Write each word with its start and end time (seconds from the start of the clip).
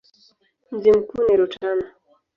Mji 0.71 0.91
mkuu 0.91 1.23
ni 1.29 1.37
Rutana. 1.37 1.91